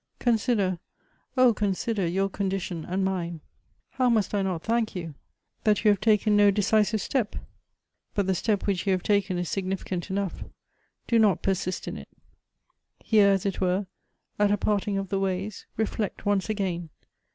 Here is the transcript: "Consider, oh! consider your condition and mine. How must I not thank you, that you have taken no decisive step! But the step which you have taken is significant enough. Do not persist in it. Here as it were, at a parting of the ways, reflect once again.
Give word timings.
"Consider, 0.29 0.79
oh! 1.37 1.53
consider 1.53 2.07
your 2.07 2.27
condition 2.27 2.85
and 2.85 3.05
mine. 3.05 3.39
How 3.91 4.09
must 4.09 4.33
I 4.33 4.41
not 4.41 4.63
thank 4.63 4.95
you, 4.95 5.13
that 5.63 5.85
you 5.85 5.91
have 5.91 6.01
taken 6.01 6.35
no 6.35 6.49
decisive 6.49 6.99
step! 6.99 7.35
But 8.15 8.25
the 8.25 8.33
step 8.33 8.65
which 8.65 8.87
you 8.87 8.93
have 8.93 9.03
taken 9.03 9.37
is 9.37 9.47
significant 9.47 10.09
enough. 10.09 10.43
Do 11.05 11.19
not 11.19 11.43
persist 11.43 11.87
in 11.87 11.97
it. 11.97 12.09
Here 12.99 13.29
as 13.29 13.45
it 13.45 13.61
were, 13.61 13.85
at 14.39 14.49
a 14.49 14.57
parting 14.57 14.97
of 14.97 15.09
the 15.09 15.19
ways, 15.19 15.67
reflect 15.77 16.25
once 16.25 16.49
again. 16.49 16.89